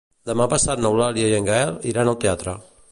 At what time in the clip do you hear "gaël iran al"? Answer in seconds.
1.51-2.21